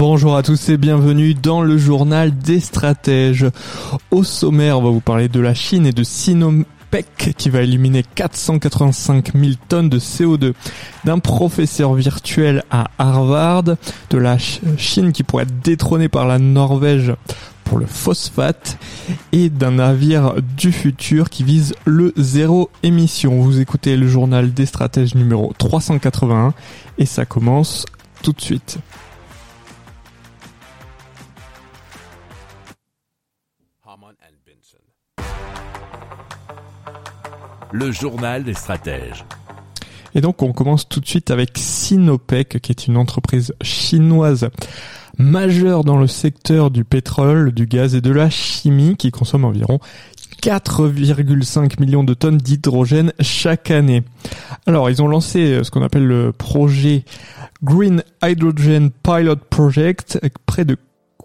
[0.00, 3.44] Bonjour à tous et bienvenue dans le journal des stratèges.
[4.10, 8.02] Au sommaire, on va vous parler de la Chine et de Sinopec qui va éliminer
[8.14, 10.54] 485 000 tonnes de CO2,
[11.04, 17.12] d'un professeur virtuel à Harvard, de la Chine qui pourrait être détrônée par la Norvège
[17.64, 18.78] pour le phosphate
[19.32, 23.38] et d'un navire du futur qui vise le zéro émission.
[23.42, 26.54] Vous écoutez le journal des stratèges numéro 381
[26.96, 27.84] et ça commence
[28.22, 28.78] tout de suite.
[37.72, 39.24] Le journal des stratèges.
[40.14, 44.50] Et donc on commence tout de suite avec Sinopec qui est une entreprise chinoise
[45.18, 49.78] majeure dans le secteur du pétrole, du gaz et de la chimie qui consomme environ
[50.42, 54.02] 4,5 millions de tonnes d'hydrogène chaque année.
[54.66, 57.04] Alors, ils ont lancé ce qu'on appelle le projet
[57.62, 60.76] Green Hydrogen Pilot Project près de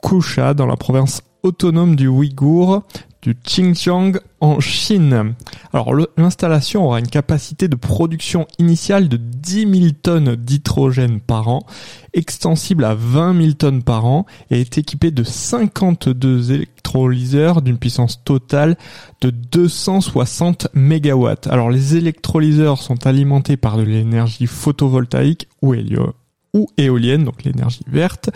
[0.03, 2.83] Kusha dans la province autonome du Ouïghour
[3.25, 5.33] du Xinjiang en Chine.
[5.73, 11.65] Alors l'installation aura une capacité de production initiale de 10 000 tonnes d'hydrogène par an,
[12.13, 18.23] extensible à 20 000 tonnes par an et est équipée de 52 électrolyseurs d'une puissance
[18.23, 18.77] totale
[19.21, 21.27] de 260 MW.
[21.49, 26.13] Alors les électrolyseurs sont alimentés par de l'énergie photovoltaïque ou hélio
[26.55, 28.31] ou éolienne, donc l'énergie verte,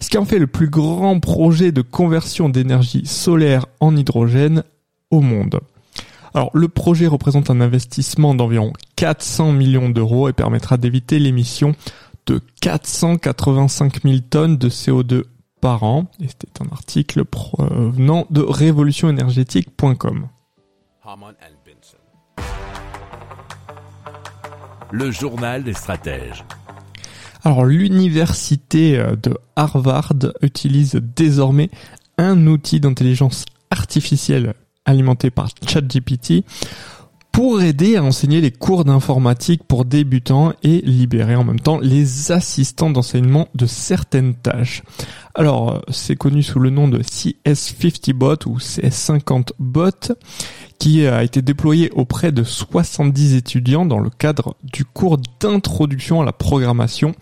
[0.00, 4.62] ce qui en fait le plus grand projet de conversion d'énergie solaire en hydrogène
[5.10, 5.60] au monde.
[6.34, 11.74] Alors le projet représente un investissement d'environ 400 millions d'euros et permettra d'éviter l'émission
[12.26, 15.24] de 485 000 tonnes de CO2
[15.60, 16.06] par an.
[16.20, 20.28] Et c'était un article provenant de révolutionénergétique.com.
[24.90, 26.44] Le journal des stratèges.
[27.44, 31.70] Alors l'université de Harvard utilise désormais
[32.16, 34.54] un outil d'intelligence artificielle
[34.86, 36.44] alimenté par ChatGPT
[37.34, 42.30] pour aider à enseigner les cours d'informatique pour débutants et libérer en même temps les
[42.30, 44.82] assistants d'enseignement de certaines tâches.
[45.34, 50.12] Alors, c'est connu sous le nom de CS50bot ou CS50bot
[50.78, 56.24] qui a été déployé auprès de 70 étudiants dans le cadre du cours d'introduction à
[56.24, 57.14] la programmation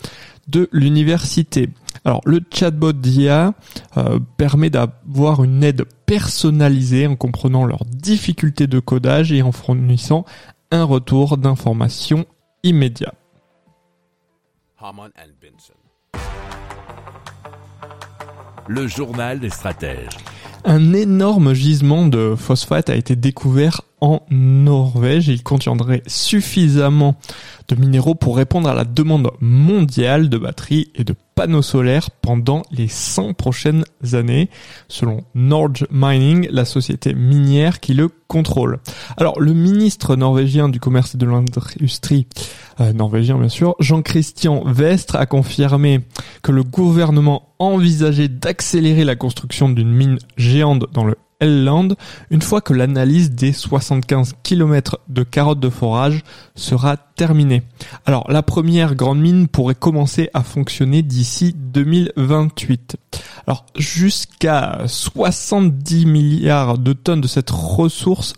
[0.49, 1.69] de l'université.
[2.05, 3.55] Alors le chatbot d'IA
[3.97, 10.25] euh, permet d'avoir une aide personnalisée en comprenant leurs difficultés de codage et en fournissant
[10.71, 12.27] un retour d'information
[12.65, 13.15] immédiat.
[18.69, 20.09] Le journal des stratèges.
[20.65, 25.27] Un énorme gisement de phosphate a été découvert en Norvège.
[25.29, 27.17] Il contiendrait suffisamment
[27.69, 32.63] de minéraux pour répondre à la demande mondiale de batteries et de panneaux solaires pendant
[32.71, 34.51] les 100 prochaines années,
[34.89, 38.79] selon Norge Mining, la société minière qui le contrôle.
[39.17, 42.27] Alors, le ministre norvégien du commerce et de l'industrie,
[42.81, 46.01] euh, norvégien bien sûr, Jean-Christian Vestre a confirmé
[46.43, 52.73] que le gouvernement envisageait d'accélérer la construction d'une mine géante dans le Une fois que
[52.73, 56.23] l'analyse des 75 km de carottes de forage
[56.55, 57.63] sera terminée.
[58.07, 62.97] Alors la première grande mine pourrait commencer à fonctionner d'ici 2028.
[63.47, 68.35] Alors jusqu'à 70 milliards de tonnes de cette ressource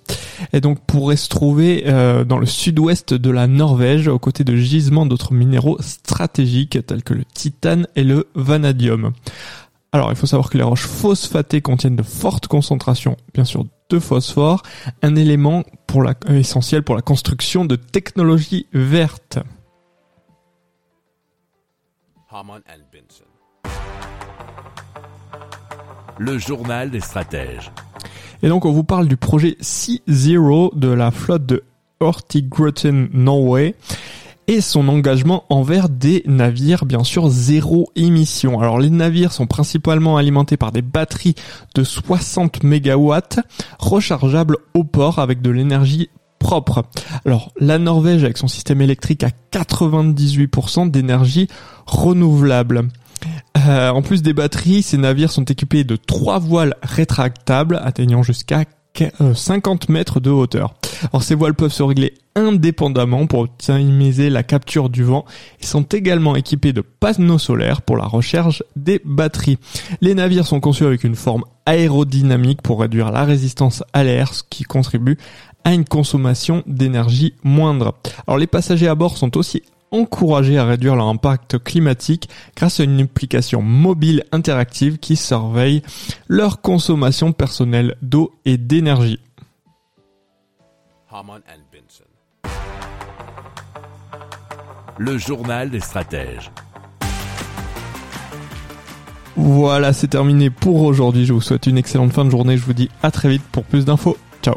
[0.52, 4.56] et donc pourrait se trouver euh, dans le sud-ouest de la Norvège aux côtés de
[4.56, 9.12] gisements d'autres minéraux stratégiques tels que le titane et le vanadium.
[9.94, 14.00] Alors, il faut savoir que les roches phosphatées contiennent de fortes concentrations, bien sûr, de
[14.00, 14.64] phosphore,
[15.02, 19.38] un élément pour la, euh, essentiel pour la construction de technologies vertes.
[26.18, 27.70] Le journal des stratèges.
[28.42, 31.62] Et donc, on vous parle du projet Sea Zero de la flotte de
[32.00, 33.76] Hurtigruten Norway
[34.46, 38.60] et son engagement envers des navires bien sûr zéro émission.
[38.60, 41.34] Alors les navires sont principalement alimentés par des batteries
[41.74, 43.14] de 60 MW
[43.78, 46.84] rechargeables au port avec de l'énergie propre.
[47.24, 51.48] Alors la Norvège avec son système électrique a 98% d'énergie
[51.86, 52.88] renouvelable.
[53.66, 58.64] Euh, en plus des batteries, ces navires sont équipés de trois voiles rétractables atteignant jusqu'à
[59.34, 60.74] 50 mètres de hauteur.
[61.12, 65.24] Alors ces voiles peuvent se régler indépendamment pour optimiser la capture du vent
[65.60, 69.58] et sont également équipés de panneaux solaires pour la recharge des batteries.
[70.00, 74.42] Les navires sont conçus avec une forme aérodynamique pour réduire la résistance à l'air, ce
[74.48, 75.18] qui contribue
[75.64, 77.94] à une consommation d'énergie moindre.
[78.26, 79.62] Alors les passagers à bord sont aussi
[79.94, 85.82] encouragés à réduire leur impact climatique grâce à une application mobile interactive qui surveille
[86.28, 89.20] leur consommation personnelle d'eau et d'énergie.
[94.98, 96.50] Le journal des stratèges.
[99.36, 101.26] Voilà, c'est terminé pour aujourd'hui.
[101.26, 102.56] Je vous souhaite une excellente fin de journée.
[102.56, 104.16] Je vous dis à très vite pour plus d'infos.
[104.42, 104.56] Ciao.